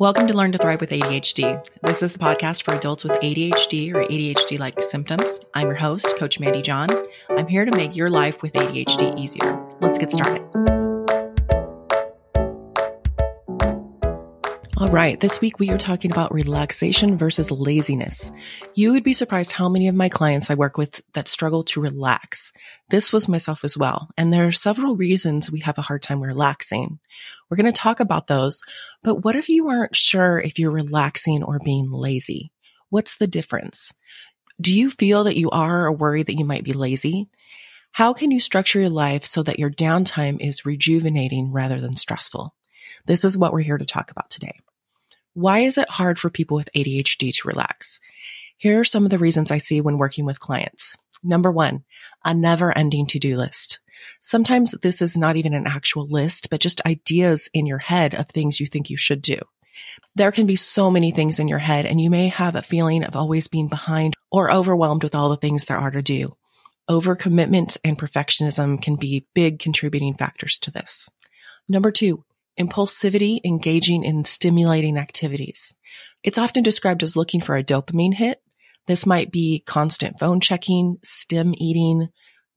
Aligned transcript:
Welcome 0.00 0.26
to 0.28 0.34
Learn 0.34 0.50
to 0.52 0.56
Thrive 0.56 0.80
with 0.80 0.88
ADHD. 0.92 1.62
This 1.82 2.02
is 2.02 2.14
the 2.14 2.18
podcast 2.18 2.62
for 2.62 2.72
adults 2.72 3.04
with 3.04 3.12
ADHD 3.20 3.92
or 3.92 4.02
ADHD 4.04 4.58
like 4.58 4.82
symptoms. 4.82 5.40
I'm 5.52 5.66
your 5.66 5.76
host, 5.76 6.16
Coach 6.16 6.40
Mandy 6.40 6.62
John. 6.62 6.88
I'm 7.28 7.46
here 7.46 7.66
to 7.66 7.76
make 7.76 7.94
your 7.94 8.08
life 8.08 8.40
with 8.40 8.54
ADHD 8.54 9.18
easier. 9.18 9.62
Let's 9.82 9.98
get 9.98 10.10
started. 10.10 10.89
Right, 14.90 15.20
this 15.20 15.40
week 15.40 15.60
we 15.60 15.70
are 15.70 15.78
talking 15.78 16.10
about 16.10 16.34
relaxation 16.34 17.16
versus 17.16 17.52
laziness. 17.52 18.32
You 18.74 18.90
would 18.90 19.04
be 19.04 19.14
surprised 19.14 19.52
how 19.52 19.68
many 19.68 19.86
of 19.86 19.94
my 19.94 20.08
clients 20.08 20.50
I 20.50 20.56
work 20.56 20.76
with 20.76 21.00
that 21.12 21.28
struggle 21.28 21.62
to 21.64 21.80
relax. 21.80 22.52
This 22.88 23.12
was 23.12 23.28
myself 23.28 23.64
as 23.64 23.78
well. 23.78 24.08
And 24.18 24.34
there 24.34 24.48
are 24.48 24.52
several 24.52 24.96
reasons 24.96 25.48
we 25.48 25.60
have 25.60 25.78
a 25.78 25.82
hard 25.82 26.02
time 26.02 26.20
relaxing. 26.20 26.98
We're 27.48 27.56
going 27.56 27.72
to 27.72 27.80
talk 27.80 28.00
about 28.00 28.26
those. 28.26 28.62
But 29.04 29.22
what 29.22 29.36
if 29.36 29.48
you 29.48 29.68
aren't 29.68 29.94
sure 29.94 30.40
if 30.40 30.58
you're 30.58 30.72
relaxing 30.72 31.44
or 31.44 31.60
being 31.64 31.92
lazy? 31.92 32.50
What's 32.88 33.14
the 33.14 33.28
difference? 33.28 33.92
Do 34.60 34.76
you 34.76 34.90
feel 34.90 35.22
that 35.22 35.38
you 35.38 35.50
are 35.50 35.86
or 35.86 35.92
worry 35.92 36.24
that 36.24 36.36
you 36.36 36.44
might 36.44 36.64
be 36.64 36.72
lazy? 36.72 37.28
How 37.92 38.12
can 38.12 38.32
you 38.32 38.40
structure 38.40 38.80
your 38.80 38.90
life 38.90 39.24
so 39.24 39.44
that 39.44 39.60
your 39.60 39.70
downtime 39.70 40.40
is 40.40 40.66
rejuvenating 40.66 41.52
rather 41.52 41.80
than 41.80 41.94
stressful? 41.94 42.56
This 43.06 43.24
is 43.24 43.38
what 43.38 43.52
we're 43.52 43.60
here 43.60 43.78
to 43.78 43.86
talk 43.86 44.10
about 44.10 44.30
today. 44.30 44.58
Why 45.40 45.60
is 45.60 45.78
it 45.78 45.88
hard 45.88 46.18
for 46.18 46.28
people 46.28 46.58
with 46.58 46.68
ADHD 46.76 47.32
to 47.32 47.48
relax? 47.48 47.98
Here 48.58 48.78
are 48.78 48.84
some 48.84 49.06
of 49.06 49.10
the 49.10 49.18
reasons 49.18 49.50
I 49.50 49.56
see 49.56 49.80
when 49.80 49.96
working 49.96 50.26
with 50.26 50.38
clients. 50.38 50.94
Number 51.22 51.50
one, 51.50 51.82
a 52.22 52.34
never 52.34 52.76
ending 52.76 53.06
to 53.06 53.18
do 53.18 53.36
list. 53.36 53.80
Sometimes 54.20 54.72
this 54.82 55.00
is 55.00 55.16
not 55.16 55.36
even 55.36 55.54
an 55.54 55.66
actual 55.66 56.06
list, 56.06 56.50
but 56.50 56.60
just 56.60 56.84
ideas 56.84 57.48
in 57.54 57.64
your 57.64 57.78
head 57.78 58.14
of 58.14 58.28
things 58.28 58.60
you 58.60 58.66
think 58.66 58.90
you 58.90 58.98
should 58.98 59.22
do. 59.22 59.38
There 60.14 60.30
can 60.30 60.44
be 60.44 60.56
so 60.56 60.90
many 60.90 61.10
things 61.10 61.38
in 61.38 61.48
your 61.48 61.58
head 61.58 61.86
and 61.86 61.98
you 61.98 62.10
may 62.10 62.28
have 62.28 62.54
a 62.54 62.60
feeling 62.60 63.02
of 63.02 63.16
always 63.16 63.48
being 63.48 63.68
behind 63.68 64.12
or 64.30 64.52
overwhelmed 64.52 65.02
with 65.02 65.14
all 65.14 65.30
the 65.30 65.38
things 65.38 65.64
there 65.64 65.78
are 65.78 65.90
to 65.90 66.02
do. 66.02 66.36
Overcommitment 66.86 67.78
and 67.82 67.98
perfectionism 67.98 68.82
can 68.82 68.96
be 68.96 69.26
big 69.32 69.58
contributing 69.58 70.12
factors 70.12 70.58
to 70.58 70.70
this. 70.70 71.08
Number 71.66 71.90
two, 71.90 72.24
impulsivity 72.60 73.40
engaging 73.44 74.04
in 74.04 74.24
stimulating 74.24 74.98
activities. 74.98 75.74
It's 76.22 76.38
often 76.38 76.62
described 76.62 77.02
as 77.02 77.16
looking 77.16 77.40
for 77.40 77.56
a 77.56 77.64
dopamine 77.64 78.14
hit. 78.14 78.42
This 78.86 79.06
might 79.06 79.32
be 79.32 79.62
constant 79.66 80.18
phone 80.18 80.40
checking, 80.40 80.98
stim 81.02 81.54
eating, 81.56 82.08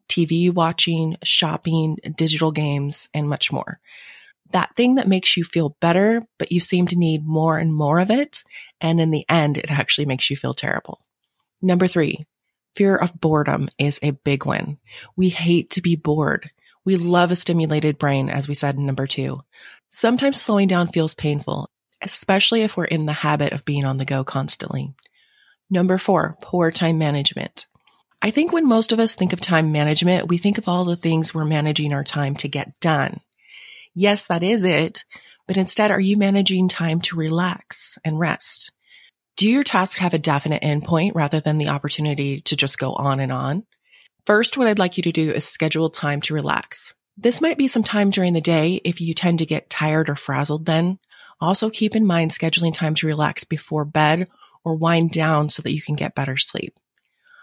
TV 0.09 0.53
watching, 0.53 1.15
shopping, 1.23 1.97
digital 2.15 2.51
games, 2.51 3.09
and 3.13 3.29
much 3.29 3.51
more. 3.51 3.79
That 4.51 4.75
thing 4.75 4.95
that 4.95 5.07
makes 5.07 5.35
you 5.35 5.43
feel 5.43 5.77
better, 5.79 6.21
but 6.37 6.51
you 6.51 6.59
seem 6.59 6.87
to 6.87 6.99
need 6.99 7.25
more 7.25 7.57
and 7.57 7.73
more 7.73 7.99
of 7.99 8.11
it. 8.11 8.43
And 8.81 8.99
in 9.01 9.09
the 9.11 9.25
end, 9.29 9.57
it 9.57 9.71
actually 9.71 10.05
makes 10.05 10.29
you 10.29 10.35
feel 10.35 10.53
terrible. 10.53 10.99
Number 11.61 11.87
three, 11.87 12.25
fear 12.75 12.95
of 12.95 13.19
boredom 13.19 13.69
is 13.79 13.99
a 14.03 14.11
big 14.11 14.45
one. 14.45 14.77
We 15.15 15.29
hate 15.29 15.71
to 15.71 15.81
be 15.81 15.95
bored. 15.95 16.49
We 16.85 16.97
love 16.97 17.31
a 17.31 17.35
stimulated 17.35 17.97
brain, 17.97 18.29
as 18.29 18.47
we 18.47 18.53
said 18.53 18.75
in 18.75 18.85
number 18.85 19.07
two. 19.07 19.39
Sometimes 19.95 20.41
slowing 20.41 20.67
down 20.67 20.87
feels 20.87 21.13
painful, 21.13 21.69
especially 22.01 22.63
if 22.63 22.75
we're 22.75 22.85
in 22.85 23.05
the 23.05 23.13
habit 23.13 23.53
of 23.53 23.63
being 23.63 23.85
on 23.85 23.99
the 23.99 24.05
go 24.05 24.23
constantly. 24.23 24.91
Number 25.69 25.99
four, 25.99 26.35
poor 26.41 26.71
time 26.71 26.97
management. 26.97 27.67
I 28.19 28.31
think 28.31 28.51
when 28.51 28.67
most 28.67 28.91
of 28.91 28.97
us 28.99 29.13
think 29.13 29.33
of 29.33 29.39
time 29.39 29.71
management, 29.71 30.29
we 30.29 30.39
think 30.39 30.57
of 30.57 30.67
all 30.67 30.83
the 30.83 30.95
things 30.95 31.31
we're 31.31 31.45
managing 31.45 31.93
our 31.93 32.03
time 32.03 32.35
to 32.37 32.47
get 32.47 32.79
done. 32.79 33.19
Yes, 33.93 34.25
that 34.25 34.41
is 34.41 34.63
it. 34.63 35.03
But 35.45 35.57
instead, 35.57 35.91
are 35.91 35.99
you 35.99 36.17
managing 36.17 36.69
time 36.69 36.99
to 37.01 37.15
relax 37.15 37.99
and 38.03 38.17
rest? 38.17 38.71
Do 39.37 39.47
your 39.47 39.63
tasks 39.63 39.99
have 39.99 40.15
a 40.15 40.19
definite 40.19 40.63
endpoint 40.63 41.11
rather 41.13 41.39
than 41.39 41.59
the 41.59 41.69
opportunity 41.69 42.41
to 42.41 42.55
just 42.55 42.79
go 42.79 42.93
on 42.93 43.19
and 43.19 43.31
on? 43.31 43.63
First, 44.25 44.57
what 44.57 44.67
I'd 44.67 44.79
like 44.79 44.97
you 44.97 45.03
to 45.03 45.11
do 45.11 45.29
is 45.29 45.45
schedule 45.45 45.91
time 45.91 46.19
to 46.21 46.33
relax. 46.33 46.95
This 47.15 47.41
might 47.41 47.57
be 47.57 47.67
some 47.67 47.83
time 47.83 48.09
during 48.09 48.33
the 48.33 48.41
day 48.41 48.81
if 48.83 48.99
you 48.99 49.13
tend 49.13 49.39
to 49.39 49.45
get 49.45 49.69
tired 49.69 50.09
or 50.09 50.15
frazzled 50.15 50.65
then. 50.65 50.99
Also 51.39 51.69
keep 51.69 51.95
in 51.95 52.05
mind 52.05 52.31
scheduling 52.31 52.73
time 52.73 52.95
to 52.95 53.07
relax 53.07 53.43
before 53.43 53.85
bed 53.85 54.27
or 54.63 54.75
wind 54.75 55.11
down 55.11 55.49
so 55.49 55.61
that 55.61 55.73
you 55.73 55.81
can 55.81 55.95
get 55.95 56.15
better 56.15 56.37
sleep. 56.37 56.79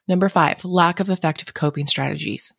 Number 0.09 0.29
five, 0.29 0.65
lack 0.65 0.99
of 1.01 1.11
effective 1.11 1.55
coping 1.55 1.87
strategies. 1.87 2.53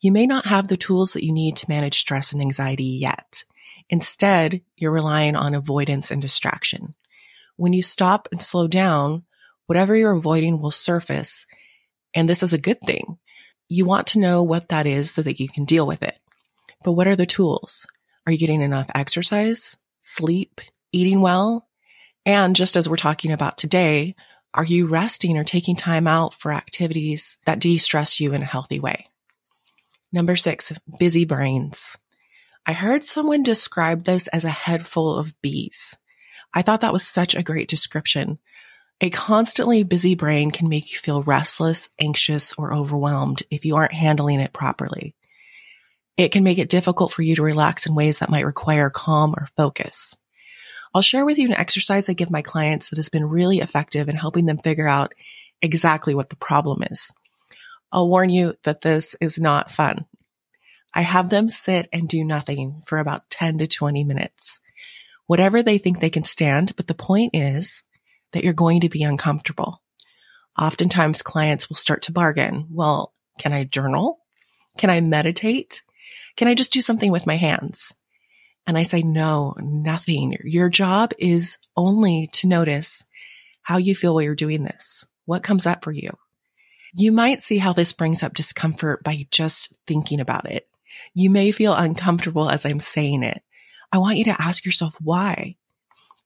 You 0.00 0.10
may 0.10 0.26
not 0.26 0.46
have 0.46 0.68
the 0.68 0.76
tools 0.76 1.12
that 1.12 1.24
you 1.24 1.32
need 1.32 1.56
to 1.56 1.68
manage 1.68 1.98
stress 1.98 2.32
and 2.32 2.42
anxiety 2.42 2.98
yet. 3.00 3.44
Instead, 3.88 4.62
you're 4.76 4.90
relying 4.90 5.36
on 5.36 5.54
avoidance 5.54 6.10
and 6.10 6.20
distraction. 6.20 6.94
When 7.56 7.72
you 7.72 7.82
stop 7.82 8.28
and 8.32 8.42
slow 8.42 8.66
down, 8.66 9.24
whatever 9.66 9.94
you're 9.94 10.12
avoiding 10.12 10.60
will 10.60 10.72
surface. 10.72 11.46
And 12.14 12.28
this 12.28 12.42
is 12.42 12.52
a 12.52 12.58
good 12.58 12.80
thing 12.80 13.18
you 13.68 13.84
want 13.84 14.06
to 14.08 14.20
know 14.20 14.42
what 14.42 14.68
that 14.68 14.86
is 14.86 15.10
so 15.10 15.22
that 15.22 15.40
you 15.40 15.48
can 15.48 15.64
deal 15.64 15.86
with 15.86 16.02
it. 16.02 16.16
But 16.82 16.92
what 16.92 17.06
are 17.06 17.16
the 17.16 17.26
tools? 17.26 17.86
Are 18.26 18.32
you 18.32 18.38
getting 18.38 18.60
enough 18.60 18.90
exercise, 18.94 19.76
sleep, 20.02 20.60
eating 20.92 21.20
well? 21.20 21.68
And 22.24 22.56
just 22.56 22.76
as 22.76 22.88
we're 22.88 22.96
talking 22.96 23.32
about 23.32 23.58
today, 23.58 24.14
are 24.52 24.64
you 24.64 24.86
resting 24.86 25.36
or 25.36 25.44
taking 25.44 25.76
time 25.76 26.06
out 26.06 26.34
for 26.34 26.52
activities 26.52 27.38
that 27.46 27.60
de-stress 27.60 28.20
you 28.20 28.32
in 28.32 28.42
a 28.42 28.46
healthy 28.46 28.80
way? 28.80 29.06
Number 30.12 30.36
six, 30.36 30.72
busy 30.98 31.24
brains. 31.24 31.96
I 32.66 32.72
heard 32.72 33.04
someone 33.04 33.42
describe 33.42 34.04
this 34.04 34.28
as 34.28 34.44
a 34.44 34.50
head 34.50 34.86
full 34.86 35.18
of 35.18 35.40
bees. 35.42 35.96
I 36.54 36.62
thought 36.62 36.80
that 36.80 36.92
was 36.92 37.06
such 37.06 37.34
a 37.34 37.42
great 37.42 37.68
description 37.68 38.38
a 39.00 39.10
constantly 39.10 39.82
busy 39.82 40.14
brain 40.14 40.50
can 40.50 40.70
make 40.70 40.90
you 40.90 40.98
feel 40.98 41.22
restless, 41.22 41.90
anxious, 42.00 42.54
or 42.56 42.72
overwhelmed 42.72 43.42
if 43.50 43.66
you 43.66 43.76
aren't 43.76 43.92
handling 43.92 44.40
it 44.40 44.54
properly. 44.54 45.14
It 46.16 46.32
can 46.32 46.44
make 46.44 46.58
it 46.58 46.68
difficult 46.68 47.12
for 47.12 47.22
you 47.22 47.36
to 47.36 47.42
relax 47.42 47.86
in 47.86 47.94
ways 47.94 48.18
that 48.18 48.30
might 48.30 48.46
require 48.46 48.90
calm 48.90 49.34
or 49.36 49.48
focus. 49.56 50.16
I'll 50.94 51.02
share 51.02 51.26
with 51.26 51.38
you 51.38 51.46
an 51.46 51.52
exercise 51.52 52.08
I 52.08 52.14
give 52.14 52.30
my 52.30 52.42
clients 52.42 52.88
that 52.88 52.96
has 52.96 53.10
been 53.10 53.24
really 53.28 53.58
effective 53.58 54.08
in 54.08 54.16
helping 54.16 54.46
them 54.46 54.58
figure 54.58 54.88
out 54.88 55.14
exactly 55.60 56.14
what 56.14 56.30
the 56.30 56.36
problem 56.36 56.82
is. 56.90 57.12
I'll 57.92 58.08
warn 58.08 58.30
you 58.30 58.54
that 58.64 58.80
this 58.80 59.14
is 59.20 59.38
not 59.38 59.70
fun. 59.70 60.06
I 60.94 61.02
have 61.02 61.28
them 61.28 61.50
sit 61.50 61.88
and 61.92 62.08
do 62.08 62.24
nothing 62.24 62.82
for 62.86 62.98
about 62.98 63.28
10 63.28 63.58
to 63.58 63.66
20 63.66 64.04
minutes. 64.04 64.60
Whatever 65.26 65.62
they 65.62 65.76
think 65.76 66.00
they 66.00 66.08
can 66.08 66.22
stand, 66.22 66.74
but 66.76 66.86
the 66.86 66.94
point 66.94 67.32
is 67.34 67.82
that 68.32 68.44
you're 68.44 68.54
going 68.54 68.80
to 68.80 68.88
be 68.88 69.02
uncomfortable. 69.02 69.82
Oftentimes 70.58 71.20
clients 71.20 71.68
will 71.68 71.76
start 71.76 72.02
to 72.02 72.12
bargain. 72.12 72.68
Well, 72.70 73.12
can 73.38 73.52
I 73.52 73.64
journal? 73.64 74.20
Can 74.78 74.88
I 74.88 75.02
meditate? 75.02 75.82
Can 76.36 76.48
I 76.48 76.54
just 76.54 76.72
do 76.72 76.82
something 76.82 77.10
with 77.10 77.26
my 77.26 77.36
hands? 77.36 77.94
And 78.66 78.76
I 78.76 78.82
say, 78.82 79.02
no, 79.02 79.54
nothing. 79.58 80.36
Your 80.44 80.68
job 80.68 81.12
is 81.18 81.58
only 81.76 82.28
to 82.32 82.48
notice 82.48 83.04
how 83.62 83.78
you 83.78 83.94
feel 83.94 84.14
while 84.14 84.22
you're 84.22 84.34
doing 84.34 84.64
this. 84.64 85.06
What 85.24 85.42
comes 85.42 85.66
up 85.66 85.84
for 85.84 85.92
you? 85.92 86.10
You 86.94 87.12
might 87.12 87.42
see 87.42 87.58
how 87.58 87.72
this 87.72 87.92
brings 87.92 88.22
up 88.22 88.34
discomfort 88.34 89.02
by 89.04 89.26
just 89.30 89.74
thinking 89.86 90.20
about 90.20 90.50
it. 90.50 90.68
You 91.14 91.30
may 91.30 91.52
feel 91.52 91.74
uncomfortable 91.74 92.50
as 92.50 92.64
I'm 92.64 92.80
saying 92.80 93.22
it. 93.22 93.42
I 93.92 93.98
want 93.98 94.18
you 94.18 94.24
to 94.24 94.42
ask 94.42 94.64
yourself 94.64 94.96
why. 95.00 95.56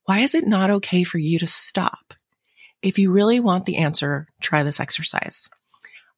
Why 0.04 0.20
is 0.20 0.34
it 0.34 0.46
not 0.46 0.70
okay 0.70 1.04
for 1.04 1.18
you 1.18 1.38
to 1.38 1.46
stop? 1.46 2.14
If 2.82 2.98
you 2.98 3.12
really 3.12 3.40
want 3.40 3.66
the 3.66 3.76
answer, 3.76 4.28
try 4.40 4.62
this 4.62 4.80
exercise. 4.80 5.48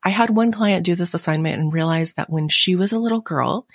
I 0.05 0.11
had 0.11 0.31
one 0.31 0.53
client 0.53 0.85
do 0.85 0.95
this 0.95 1.15
assignment 1.15 1.61
and 1.61 1.73
realized 1.73 2.17
that 2.17 2.31
when 2.31 2.49
she 2.49 2.75
was 2.75 2.93
a 2.93 2.99
little 2.99 3.21
girl, 3.21 3.67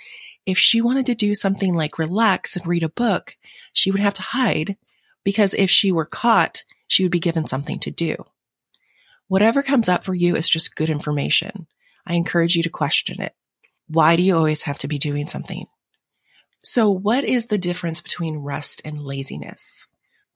if 0.44 0.58
she 0.58 0.80
wanted 0.80 1.06
to 1.06 1.14
do 1.14 1.34
something 1.34 1.74
like 1.74 1.98
relax 1.98 2.56
and 2.56 2.66
read 2.66 2.82
a 2.82 2.88
book, 2.88 3.36
she 3.72 3.90
would 3.90 4.00
have 4.00 4.14
to 4.14 4.22
hide 4.22 4.76
because 5.24 5.54
if 5.54 5.70
she 5.70 5.92
were 5.92 6.04
caught, 6.04 6.64
she 6.86 7.02
would 7.02 7.12
be 7.12 7.20
given 7.20 7.46
something 7.46 7.78
to 7.80 7.90
do. 7.90 8.16
Whatever 9.28 9.62
comes 9.62 9.88
up 9.88 10.04
for 10.04 10.14
you 10.14 10.36
is 10.36 10.48
just 10.48 10.74
good 10.74 10.88
information. 10.88 11.66
I 12.06 12.14
encourage 12.14 12.56
you 12.56 12.62
to 12.62 12.70
question 12.70 13.20
it. 13.20 13.34
Why 13.88 14.16
do 14.16 14.22
you 14.22 14.36
always 14.36 14.62
have 14.62 14.78
to 14.78 14.88
be 14.88 14.98
doing 14.98 15.28
something? 15.28 15.66
So 16.60 16.90
what 16.90 17.24
is 17.24 17.46
the 17.46 17.58
difference 17.58 18.00
between 18.00 18.38
rest 18.38 18.82
and 18.84 19.00
laziness? 19.00 19.86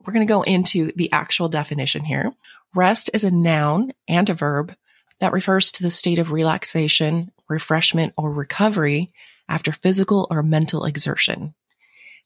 We're 0.04 0.12
going 0.12 0.26
to 0.26 0.32
go 0.32 0.42
into 0.42 0.92
the 0.96 1.10
actual 1.12 1.48
definition 1.48 2.04
here. 2.04 2.32
Rest 2.74 3.10
is 3.14 3.24
a 3.24 3.30
noun 3.30 3.92
and 4.08 4.28
a 4.28 4.34
verb 4.34 4.74
that 5.22 5.32
refers 5.32 5.70
to 5.70 5.84
the 5.84 5.90
state 5.90 6.18
of 6.18 6.32
relaxation, 6.32 7.30
refreshment, 7.48 8.12
or 8.16 8.32
recovery 8.32 9.12
after 9.48 9.70
physical 9.70 10.26
or 10.30 10.42
mental 10.42 10.84
exertion. 10.84 11.54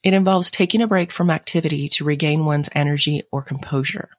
It 0.01 0.15
involves 0.15 0.49
taking 0.49 0.81
a 0.81 0.87
break 0.87 1.11
from 1.11 1.29
activity 1.29 1.89
to 1.89 2.03
regain 2.03 2.43
one's 2.43 2.69
energy 2.73 3.21
or 3.31 3.43
composure. 3.43 4.09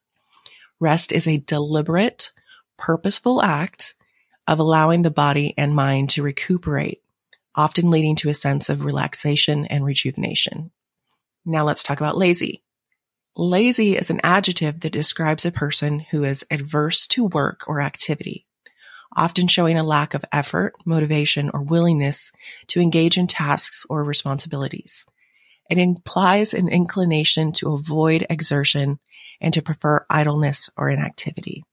Rest 0.79 1.11
is 1.11 1.27
a 1.27 1.39
deliberate, 1.39 2.31
purposeful 2.77 3.43
act 3.43 3.95
of 4.47 4.61
allowing 4.61 5.03
the 5.03 5.11
body 5.11 5.55
and 5.59 5.75
mind 5.75 6.11
to 6.11 6.23
recuperate, 6.23 7.03
often 7.57 7.91
leading 7.91 8.15
to 8.15 8.29
a 8.29 8.35
sense 8.35 8.69
of 8.69 8.85
relaxation 8.85 9.67
and 9.67 9.85
rejuvenation. 9.85 10.71
Now 11.45 11.65
let's 11.65 11.83
talk 11.83 11.99
about 11.99 12.17
lazy. 12.17 12.63
Lazy 13.35 13.97
is 13.97 14.09
an 14.09 14.21
adjective 14.23 14.79
that 14.81 14.93
describes 14.93 15.45
a 15.45 15.51
person 15.51 15.99
who 15.99 16.23
is 16.23 16.47
adverse 16.49 17.09
to 17.09 17.25
work 17.25 17.65
or 17.67 17.81
activity, 17.81 18.45
often 19.17 19.49
showing 19.49 19.77
a 19.77 19.85
lack 19.85 20.15
of 20.15 20.25
effort, 20.33 20.75
motivation, 20.85 21.51
or 21.53 21.63
willingness 21.63 22.33
to 22.69 22.81
engage 22.81 23.19
in 23.19 23.27
tasks 23.27 23.87
or 23.89 24.05
responsibilities. 24.05 25.07
It 25.71 25.79
implies 25.79 26.55
an 26.55 26.69
inclination 26.69 27.53
to 27.53 27.73
avoid 27.73 28.27
exertion 28.31 28.99
and 29.41 29.53
to 29.55 29.63
prefer 29.63 30.07
idleness 30.09 30.71
or 30.77 30.91
inactivity. 30.91 31.65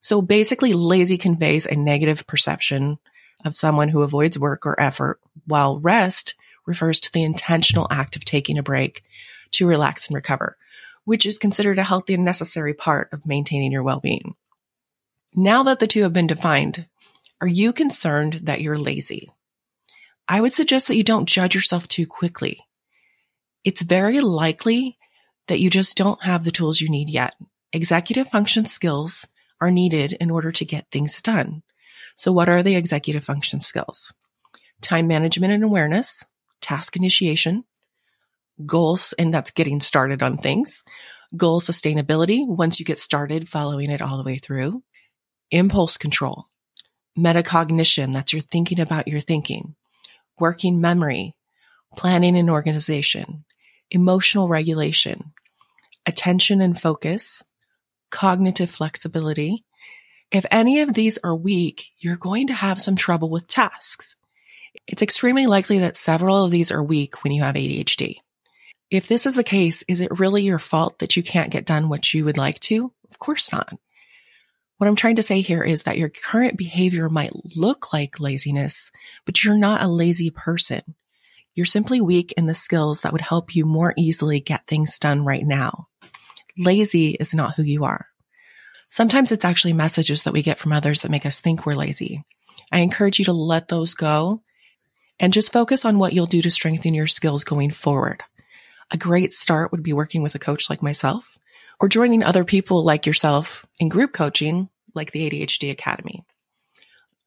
So 0.00 0.20
basically, 0.20 0.74
lazy 0.74 1.16
conveys 1.16 1.66
a 1.66 1.76
negative 1.76 2.26
perception 2.26 2.98
of 3.44 3.56
someone 3.56 3.88
who 3.88 4.02
avoids 4.02 4.38
work 4.38 4.66
or 4.66 4.80
effort, 4.80 5.20
while 5.46 5.78
rest 5.78 6.34
refers 6.66 7.00
to 7.00 7.12
the 7.12 7.22
intentional 7.22 7.86
act 7.90 8.16
of 8.16 8.24
taking 8.24 8.58
a 8.58 8.62
break 8.62 9.02
to 9.52 9.66
relax 9.66 10.06
and 10.06 10.14
recover, 10.14 10.56
which 11.04 11.26
is 11.26 11.38
considered 11.38 11.78
a 11.78 11.84
healthy 11.84 12.14
and 12.14 12.24
necessary 12.24 12.74
part 12.74 13.12
of 13.12 13.26
maintaining 13.26 13.72
your 13.72 13.82
well-being. 13.82 14.34
Now 15.34 15.62
that 15.62 15.78
the 15.80 15.86
two 15.86 16.02
have 16.02 16.12
been 16.12 16.26
defined, 16.26 16.86
are 17.40 17.48
you 17.48 17.72
concerned 17.72 18.34
that 18.44 18.60
you're 18.60 18.76
lazy? 18.76 19.30
I 20.28 20.40
would 20.40 20.54
suggest 20.54 20.88
that 20.88 20.96
you 20.96 21.04
don't 21.04 21.28
judge 21.28 21.54
yourself 21.54 21.88
too 21.88 22.06
quickly. 22.06 22.60
It's 23.64 23.82
very 23.82 24.20
likely 24.20 24.98
that 25.48 25.58
you 25.58 25.70
just 25.70 25.96
don't 25.96 26.22
have 26.22 26.44
the 26.44 26.50
tools 26.50 26.80
you 26.80 26.90
need 26.90 27.08
yet. 27.08 27.34
Executive 27.72 28.28
function 28.28 28.66
skills 28.66 29.26
are 29.60 29.70
needed 29.70 30.12
in 30.14 30.30
order 30.30 30.52
to 30.52 30.64
get 30.64 30.90
things 30.90 31.22
done. 31.22 31.62
So 32.14 32.30
what 32.30 32.48
are 32.48 32.62
the 32.62 32.76
executive 32.76 33.24
function 33.24 33.60
skills? 33.60 34.12
Time 34.82 35.06
management 35.06 35.52
and 35.52 35.64
awareness, 35.64 36.26
task 36.60 36.94
initiation, 36.94 37.64
goals, 38.66 39.14
and 39.18 39.32
that's 39.32 39.50
getting 39.50 39.80
started 39.80 40.22
on 40.22 40.36
things, 40.36 40.84
goal 41.36 41.60
sustainability, 41.60 42.46
once 42.46 42.78
you 42.78 42.84
get 42.84 43.00
started 43.00 43.48
following 43.48 43.90
it 43.90 44.02
all 44.02 44.18
the 44.18 44.24
way 44.24 44.36
through, 44.36 44.82
impulse 45.52 45.96
control, 45.96 46.48
metacognition, 47.16 48.12
that's 48.12 48.32
your 48.32 48.42
thinking 48.42 48.80
about 48.80 49.06
your 49.06 49.20
thinking, 49.20 49.76
working 50.38 50.80
memory, 50.80 51.36
planning 51.96 52.36
and 52.36 52.50
organization, 52.50 53.44
emotional 53.90 54.48
regulation, 54.48 55.32
attention 56.06 56.60
and 56.60 56.80
focus, 56.80 57.44
cognitive 58.10 58.70
flexibility. 58.70 59.64
If 60.30 60.46
any 60.50 60.80
of 60.80 60.94
these 60.94 61.18
are 61.22 61.34
weak, 61.34 61.90
you're 61.98 62.16
going 62.16 62.48
to 62.48 62.54
have 62.54 62.80
some 62.80 62.96
trouble 62.96 63.30
with 63.30 63.46
tasks. 63.46 64.16
It's 64.86 65.02
extremely 65.02 65.46
likely 65.46 65.80
that 65.80 65.98
several 65.98 66.44
of 66.44 66.50
these 66.50 66.72
are 66.72 66.82
weak 66.82 67.22
when 67.22 67.32
you 67.32 67.42
have 67.42 67.54
ADHD. 67.54 68.16
If 68.90 69.08
this 69.08 69.26
is 69.26 69.34
the 69.34 69.44
case, 69.44 69.84
is 69.88 70.00
it 70.00 70.18
really 70.18 70.42
your 70.42 70.58
fault 70.58 70.98
that 70.98 71.16
you 71.16 71.22
can't 71.22 71.50
get 71.50 71.66
done 71.66 71.88
what 71.88 72.12
you 72.12 72.24
would 72.24 72.38
like 72.38 72.60
to? 72.60 72.92
Of 73.10 73.18
course 73.18 73.52
not. 73.52 73.74
What 74.82 74.88
I'm 74.88 74.96
trying 74.96 75.14
to 75.14 75.22
say 75.22 75.42
here 75.42 75.62
is 75.62 75.84
that 75.84 75.96
your 75.96 76.08
current 76.08 76.58
behavior 76.58 77.08
might 77.08 77.30
look 77.56 77.92
like 77.92 78.18
laziness, 78.18 78.90
but 79.24 79.44
you're 79.44 79.56
not 79.56 79.80
a 79.80 79.86
lazy 79.86 80.28
person. 80.30 80.82
You're 81.54 81.66
simply 81.66 82.00
weak 82.00 82.34
in 82.36 82.46
the 82.46 82.52
skills 82.52 83.02
that 83.02 83.12
would 83.12 83.20
help 83.20 83.54
you 83.54 83.64
more 83.64 83.94
easily 83.96 84.40
get 84.40 84.66
things 84.66 84.98
done 84.98 85.24
right 85.24 85.46
now. 85.46 85.86
Lazy 86.58 87.10
is 87.10 87.32
not 87.32 87.54
who 87.54 87.62
you 87.62 87.84
are. 87.84 88.08
Sometimes 88.88 89.30
it's 89.30 89.44
actually 89.44 89.72
messages 89.72 90.24
that 90.24 90.32
we 90.32 90.42
get 90.42 90.58
from 90.58 90.72
others 90.72 91.02
that 91.02 91.12
make 91.12 91.26
us 91.26 91.38
think 91.38 91.64
we're 91.64 91.76
lazy. 91.76 92.24
I 92.72 92.80
encourage 92.80 93.20
you 93.20 93.24
to 93.26 93.32
let 93.32 93.68
those 93.68 93.94
go 93.94 94.42
and 95.20 95.32
just 95.32 95.52
focus 95.52 95.84
on 95.84 96.00
what 96.00 96.12
you'll 96.12 96.26
do 96.26 96.42
to 96.42 96.50
strengthen 96.50 96.92
your 96.92 97.06
skills 97.06 97.44
going 97.44 97.70
forward. 97.70 98.24
A 98.90 98.96
great 98.96 99.32
start 99.32 99.70
would 99.70 99.84
be 99.84 99.92
working 99.92 100.24
with 100.24 100.34
a 100.34 100.40
coach 100.40 100.68
like 100.68 100.82
myself 100.82 101.38
or 101.78 101.88
joining 101.88 102.24
other 102.24 102.44
people 102.44 102.82
like 102.82 103.06
yourself 103.06 103.64
in 103.78 103.88
group 103.88 104.12
coaching 104.12 104.68
like 104.94 105.12
the 105.12 105.28
ADHD 105.28 105.70
Academy. 105.70 106.24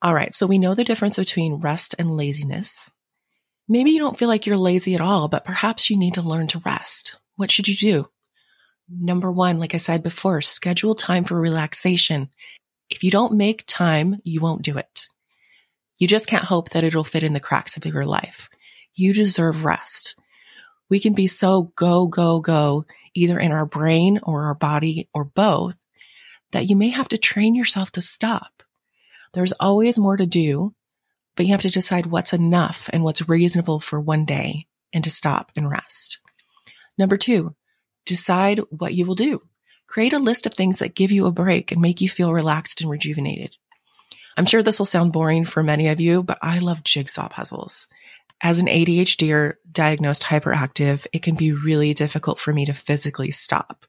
All 0.02 0.14
right. 0.14 0.36
So 0.36 0.46
we 0.46 0.60
know 0.60 0.76
the 0.76 0.84
difference 0.84 1.18
between 1.18 1.56
rest 1.56 1.96
and 1.98 2.16
laziness. 2.16 2.92
Maybe 3.68 3.92
you 3.92 4.00
don't 4.00 4.18
feel 4.18 4.28
like 4.28 4.46
you're 4.46 4.58
lazy 4.58 4.94
at 4.94 5.02
all, 5.02 5.28
but 5.28 5.46
perhaps 5.46 5.90
you 5.90 5.98
need 5.98 6.16
to 6.16 6.22
learn 6.22 6.48
to 6.48 6.62
rest. 6.66 7.20
What 7.36 7.52
should 7.52 7.68
you 7.68 7.76
do? 7.76 8.10
Number 8.90 9.32
one, 9.32 9.60
like 9.60 9.74
I 9.74 9.78
said 9.78 10.04
before, 10.04 10.42
schedule 10.42 10.94
time 10.94 11.24
for 11.24 11.40
relaxation. 11.40 12.30
If 12.90 13.04
you 13.04 13.10
don't 13.10 13.34
make 13.34 13.64
time, 13.66 14.22
you 14.24 14.42
won't 14.42 14.62
do 14.62 14.78
it. 14.78 15.08
You 15.98 16.08
just 16.08 16.28
can't 16.28 16.44
hope 16.44 16.70
that 16.72 16.84
it'll 16.84 17.04
fit 17.04 17.24
in 17.24 17.34
the 17.34 17.40
cracks 17.40 17.78
of 17.78 17.86
your 17.86 18.06
life. 18.06 18.50
You 18.94 19.14
deserve 19.14 19.66
rest 19.66 20.16
we 20.90 21.00
can 21.00 21.14
be 21.14 21.28
so 21.28 21.74
go, 21.76 22.08
go, 22.08 22.40
go, 22.40 22.86
either 23.14 23.40
in 23.40 23.52
our 23.52 23.66
brain 23.66 24.20
or 24.24 24.46
our 24.46 24.56
body 24.56 25.10
or 25.14 25.26
both, 25.26 25.76
that 26.56 26.70
you 26.70 26.76
may 26.78 26.88
have 26.88 27.10
to 27.10 27.18
train 27.18 27.54
yourself 27.54 27.92
to 27.92 28.02
stop. 28.02 28.64
There's 29.34 29.52
always 29.60 30.00
more 30.00 30.16
to 30.16 30.26
do, 30.26 30.74
but 31.36 31.46
you 31.46 31.52
have 31.52 31.64
to 31.64 31.70
decide 31.70 32.06
what's 32.06 32.32
enough 32.32 32.90
and 32.94 33.04
what's 33.04 33.28
reasonable 33.28 33.82
for 33.82 34.00
one 34.00 34.24
day 34.24 34.66
and 34.94 35.04
to 35.04 35.10
stop 35.10 35.52
and 35.58 35.70
rest. 35.70 36.20
Number 36.98 37.18
two, 37.18 37.56
decide 38.06 38.62
what 38.70 38.94
you 38.94 39.06
will 39.06 39.16
do. 39.16 39.42
Create 39.86 40.14
a 40.14 40.18
list 40.18 40.46
of 40.46 40.54
things 40.54 40.80
that 40.80 40.96
give 40.96 41.12
you 41.12 41.26
a 41.26 41.32
break 41.32 41.74
and 41.74 41.82
make 41.82 42.00
you 42.00 42.08
feel 42.08 42.32
relaxed 42.32 42.80
and 42.80 42.90
rejuvenated. 42.90 43.58
I'm 44.38 44.46
sure 44.46 44.64
this 44.64 44.80
will 44.80 44.86
sound 44.86 45.12
boring 45.12 45.44
for 45.44 45.62
many 45.62 45.90
of 45.90 46.00
you, 46.00 46.24
but 46.24 46.38
I 46.42 46.60
love 46.60 46.86
jigsaw 46.86 47.28
puzzles. 47.28 47.90
As 48.40 48.60
an 48.60 48.68
ADHD 48.68 49.34
or 49.34 49.60
diagnosed 49.70 50.24
hyperactive, 50.24 51.06
it 51.12 51.22
can 51.22 51.36
be 51.36 51.52
really 51.52 51.94
difficult 51.94 52.40
for 52.40 52.54
me 52.54 52.66
to 52.66 52.74
physically 52.74 53.32
stop. 53.32 53.86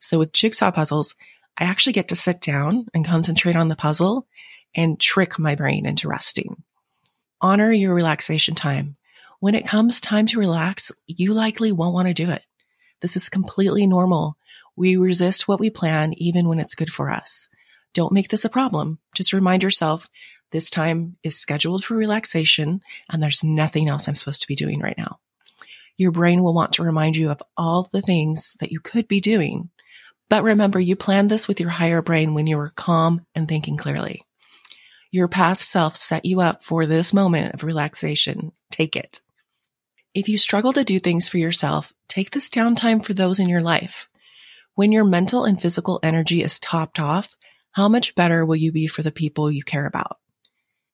So 0.00 0.18
with 0.18 0.32
jigsaw 0.32 0.72
puzzles, 0.72 1.14
I 1.58 1.64
actually 1.64 1.94
get 1.94 2.08
to 2.08 2.16
sit 2.16 2.40
down 2.40 2.86
and 2.94 3.04
concentrate 3.04 3.56
on 3.56 3.68
the 3.68 3.76
puzzle 3.76 4.26
and 4.74 5.00
trick 5.00 5.38
my 5.38 5.54
brain 5.54 5.86
into 5.86 6.08
resting. 6.08 6.62
Honor 7.40 7.72
your 7.72 7.94
relaxation 7.94 8.54
time. 8.54 8.96
When 9.40 9.54
it 9.54 9.66
comes 9.66 10.00
time 10.00 10.26
to 10.26 10.38
relax, 10.38 10.92
you 11.06 11.34
likely 11.34 11.72
won't 11.72 11.94
want 11.94 12.08
to 12.08 12.14
do 12.14 12.30
it. 12.30 12.42
This 13.00 13.16
is 13.16 13.28
completely 13.28 13.86
normal. 13.86 14.36
We 14.76 14.96
resist 14.96 15.48
what 15.48 15.60
we 15.60 15.70
plan 15.70 16.14
even 16.14 16.48
when 16.48 16.60
it's 16.60 16.74
good 16.74 16.90
for 16.92 17.10
us. 17.10 17.48
Don't 17.94 18.12
make 18.12 18.28
this 18.28 18.44
a 18.44 18.48
problem. 18.48 18.98
Just 19.14 19.32
remind 19.32 19.62
yourself 19.62 20.08
this 20.50 20.70
time 20.70 21.16
is 21.22 21.36
scheduled 21.36 21.84
for 21.84 21.94
relaxation 21.94 22.80
and 23.10 23.22
there's 23.22 23.44
nothing 23.44 23.88
else 23.88 24.08
I'm 24.08 24.14
supposed 24.14 24.42
to 24.42 24.48
be 24.48 24.54
doing 24.54 24.80
right 24.80 24.96
now. 24.96 25.18
Your 25.96 26.12
brain 26.12 26.42
will 26.42 26.54
want 26.54 26.74
to 26.74 26.84
remind 26.84 27.16
you 27.16 27.30
of 27.30 27.42
all 27.56 27.88
the 27.92 28.02
things 28.02 28.56
that 28.60 28.70
you 28.70 28.78
could 28.78 29.08
be 29.08 29.20
doing. 29.20 29.70
But 30.28 30.42
remember, 30.42 30.78
you 30.78 30.96
planned 30.96 31.30
this 31.30 31.48
with 31.48 31.60
your 31.60 31.70
higher 31.70 32.02
brain 32.02 32.34
when 32.34 32.46
you 32.46 32.56
were 32.56 32.70
calm 32.70 33.24
and 33.34 33.48
thinking 33.48 33.76
clearly. 33.76 34.22
Your 35.10 35.28
past 35.28 35.62
self 35.62 35.96
set 35.96 36.26
you 36.26 36.40
up 36.40 36.62
for 36.62 36.84
this 36.84 37.14
moment 37.14 37.54
of 37.54 37.64
relaxation. 37.64 38.52
Take 38.70 38.94
it. 38.94 39.20
If 40.14 40.28
you 40.28 40.36
struggle 40.36 40.72
to 40.74 40.84
do 40.84 40.98
things 40.98 41.28
for 41.28 41.38
yourself, 41.38 41.94
take 42.08 42.30
this 42.30 42.50
downtime 42.50 43.04
for 43.04 43.14
those 43.14 43.40
in 43.40 43.48
your 43.48 43.62
life. 43.62 44.08
When 44.74 44.92
your 44.92 45.04
mental 45.04 45.44
and 45.44 45.60
physical 45.60 45.98
energy 46.02 46.42
is 46.42 46.60
topped 46.60 47.00
off, 47.00 47.34
how 47.72 47.88
much 47.88 48.14
better 48.14 48.44
will 48.44 48.56
you 48.56 48.70
be 48.70 48.86
for 48.86 49.02
the 49.02 49.12
people 49.12 49.50
you 49.50 49.62
care 49.62 49.86
about? 49.86 50.18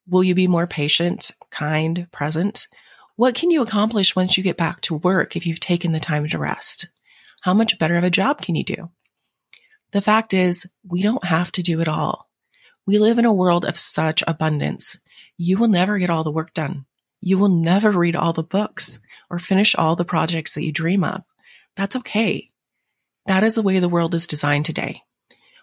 Will 0.07 0.23
you 0.23 0.35
be 0.35 0.47
more 0.47 0.67
patient, 0.67 1.33
kind, 1.51 2.07
present? 2.13 2.69
What 3.17 3.35
can 3.35 3.51
you 3.51 3.63
accomplish 3.63 4.15
once 4.15 4.37
you 4.37 4.43
get 4.43 4.57
back 4.57 4.81
to 4.83 4.97
work 4.97 5.37
if 5.37 5.47
you've 5.47 5.61
taken 5.61 5.93
the 5.93 6.01
time 6.01 6.29
to 6.29 6.39
rest? 6.39 6.89
How 7.43 7.55
much 7.55 7.79
better 7.79 7.97
of 7.97 8.05
a 8.05 8.11
job 8.11 8.43
can 8.43 8.55
you 8.55 8.65
do? 8.65 8.91
The 9.95 10.03
fact 10.03 10.35
is, 10.35 10.67
we 10.85 11.03
don't 11.03 11.25
have 11.25 11.53
to 11.53 11.63
do 11.63 11.81
it 11.81 11.87
all. 11.87 12.29
We 12.85 12.99
live 12.99 13.21
in 13.21 13.27
a 13.27 13.33
world 13.33 13.65
of 13.65 13.79
such 13.79 14.25
abundance. 14.27 14.99
You 15.39 15.57
will 15.57 15.69
never 15.69 15.99
get 15.99 16.11
all 16.11 16.25
the 16.25 16.33
work 16.33 16.53
done. 16.53 16.87
You 17.21 17.39
will 17.39 17.49
never 17.49 17.93
read 17.93 18.17
all 18.17 18.33
the 18.33 18.43
books 18.43 18.99
or 19.31 19.39
finish 19.39 19.77
all 19.77 19.95
the 19.95 20.05
projects 20.05 20.55
that 20.55 20.65
you 20.65 20.73
dream 20.73 21.05
of. 21.05 21.23
That's 21.77 21.95
okay. 21.95 22.51
That 23.27 23.45
is 23.45 23.55
the 23.55 23.63
way 23.63 23.79
the 23.79 23.89
world 23.89 24.17
is 24.17 24.27
designed 24.27 24.65
today. 24.65 25.03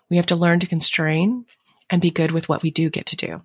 We 0.10 0.16
have 0.16 0.28
to 0.28 0.38
learn 0.38 0.62
to 0.62 0.66
constrain 0.66 1.44
and 1.90 2.02
be 2.02 2.10
good 2.10 2.32
with 2.32 2.48
what 2.48 2.64
we 2.64 2.72
do 2.72 2.90
get 2.90 3.08
to 3.08 3.18
do. 3.18 3.42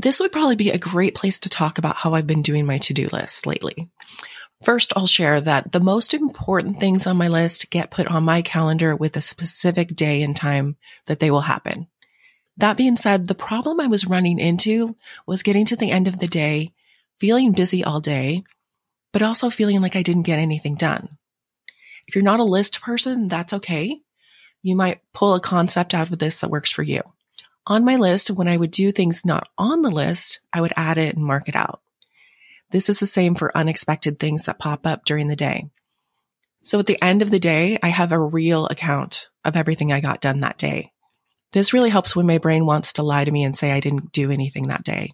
This 0.00 0.18
would 0.18 0.32
probably 0.32 0.56
be 0.56 0.70
a 0.70 0.78
great 0.78 1.14
place 1.14 1.38
to 1.40 1.48
talk 1.48 1.78
about 1.78 1.94
how 1.94 2.14
I've 2.14 2.26
been 2.26 2.42
doing 2.42 2.66
my 2.66 2.78
to-do 2.78 3.08
list 3.12 3.46
lately. 3.46 3.88
First, 4.64 4.92
I'll 4.94 5.06
share 5.06 5.40
that 5.40 5.72
the 5.72 5.80
most 5.80 6.14
important 6.14 6.78
things 6.78 7.06
on 7.06 7.16
my 7.16 7.28
list 7.28 7.70
get 7.70 7.90
put 7.90 8.06
on 8.06 8.24
my 8.24 8.42
calendar 8.42 8.94
with 8.94 9.16
a 9.16 9.20
specific 9.20 9.94
day 9.94 10.22
and 10.22 10.36
time 10.36 10.76
that 11.06 11.20
they 11.20 11.30
will 11.30 11.40
happen. 11.40 11.88
That 12.58 12.76
being 12.76 12.96
said, 12.96 13.26
the 13.26 13.34
problem 13.34 13.80
I 13.80 13.86
was 13.86 14.06
running 14.06 14.38
into 14.38 14.96
was 15.26 15.42
getting 15.42 15.64
to 15.66 15.76
the 15.76 15.90
end 15.90 16.06
of 16.06 16.18
the 16.18 16.28
day, 16.28 16.72
feeling 17.18 17.52
busy 17.52 17.82
all 17.82 18.00
day, 18.00 18.44
but 19.12 19.22
also 19.22 19.50
feeling 19.50 19.80
like 19.80 19.96
I 19.96 20.02
didn't 20.02 20.22
get 20.22 20.38
anything 20.38 20.76
done. 20.76 21.18
If 22.06 22.14
you're 22.14 22.22
not 22.22 22.40
a 22.40 22.44
list 22.44 22.80
person, 22.80 23.28
that's 23.28 23.52
okay. 23.54 24.00
You 24.62 24.76
might 24.76 25.00
pull 25.12 25.34
a 25.34 25.40
concept 25.40 25.94
out 25.94 26.10
of 26.10 26.18
this 26.18 26.38
that 26.38 26.50
works 26.50 26.70
for 26.70 26.82
you 26.82 27.02
on 27.66 27.84
my 27.84 27.96
list, 27.96 28.30
when 28.30 28.48
I 28.48 28.56
would 28.56 28.70
do 28.70 28.90
things 28.90 29.24
not 29.24 29.48
on 29.56 29.82
the 29.82 29.90
list, 29.90 30.40
I 30.52 30.60
would 30.60 30.72
add 30.76 30.98
it 30.98 31.16
and 31.16 31.24
mark 31.24 31.48
it 31.48 31.56
out. 31.56 31.80
This 32.72 32.88
is 32.88 32.98
the 32.98 33.06
same 33.06 33.34
for 33.34 33.56
unexpected 33.56 34.18
things 34.18 34.44
that 34.44 34.58
pop 34.58 34.86
up 34.86 35.04
during 35.04 35.28
the 35.28 35.36
day. 35.36 35.70
So 36.62 36.78
at 36.78 36.86
the 36.86 37.00
end 37.02 37.22
of 37.22 37.30
the 37.30 37.38
day, 37.38 37.78
I 37.82 37.88
have 37.88 38.12
a 38.12 38.20
real 38.20 38.66
account 38.66 39.28
of 39.44 39.56
everything 39.56 39.92
I 39.92 40.00
got 40.00 40.20
done 40.20 40.40
that 40.40 40.58
day. 40.58 40.90
This 41.52 41.74
really 41.74 41.90
helps 41.90 42.16
when 42.16 42.26
my 42.26 42.38
brain 42.38 42.64
wants 42.64 42.94
to 42.94 43.02
lie 43.02 43.24
to 43.24 43.30
me 43.30 43.44
and 43.44 43.56
say 43.56 43.72
I 43.72 43.80
didn't 43.80 44.12
do 44.12 44.30
anything 44.30 44.68
that 44.68 44.84
day. 44.84 45.10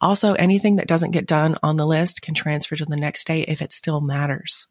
Also, 0.00 0.34
anything 0.34 0.76
that 0.76 0.86
doesn't 0.86 1.10
get 1.10 1.26
done 1.26 1.56
on 1.62 1.76
the 1.76 1.86
list 1.86 2.22
can 2.22 2.34
transfer 2.34 2.76
to 2.76 2.84
the 2.84 2.96
next 2.96 3.26
day 3.26 3.40
if 3.42 3.60
it 3.60 3.72
still 3.72 4.00
matters. 4.00 4.68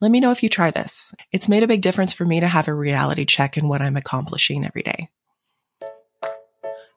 Let 0.00 0.10
me 0.10 0.18
know 0.18 0.32
if 0.32 0.42
you 0.42 0.48
try 0.48 0.72
this. 0.72 1.14
It's 1.30 1.48
made 1.48 1.62
a 1.62 1.68
big 1.68 1.82
difference 1.82 2.12
for 2.12 2.24
me 2.24 2.40
to 2.40 2.48
have 2.48 2.66
a 2.66 2.74
reality 2.74 3.24
check 3.24 3.56
in 3.56 3.68
what 3.68 3.82
I'm 3.82 3.96
accomplishing 3.96 4.64
every 4.64 4.82
day. 4.82 5.10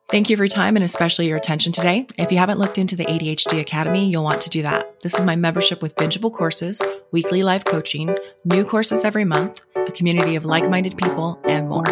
Thank 0.08 0.30
you 0.30 0.36
for 0.36 0.44
your 0.44 0.48
time 0.48 0.76
and 0.76 0.84
especially 0.84 1.26
your 1.26 1.36
attention 1.36 1.72
today. 1.72 2.06
If 2.16 2.30
you 2.30 2.38
haven't 2.38 2.60
looked 2.60 2.78
into 2.78 2.94
the 2.94 3.06
ADHD 3.06 3.60
Academy, 3.60 4.08
you'll 4.08 4.22
want 4.22 4.40
to 4.42 4.50
do 4.50 4.62
that. 4.62 5.00
This 5.00 5.18
is 5.18 5.24
my 5.24 5.34
membership 5.34 5.82
with 5.82 5.96
bingeable 5.96 6.32
courses, 6.32 6.80
weekly 7.10 7.42
live 7.42 7.64
coaching, 7.64 8.16
new 8.44 8.64
courses 8.64 9.02
every 9.02 9.24
month, 9.24 9.62
a 9.74 9.90
community 9.90 10.36
of 10.36 10.44
like 10.44 10.70
minded 10.70 10.96
people, 10.96 11.42
and 11.48 11.68
more. 11.68 11.82